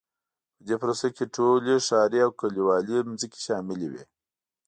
[0.57, 4.03] په دې پروسه کې ټولې ښاري او کلیوالي ځمکې شاملې وې.